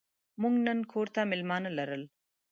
موږ 0.41 0.53
نن 0.67 0.79
کور 0.91 1.07
ته 1.15 1.21
مېلمانه 1.31 1.69
لرل. 1.77 2.03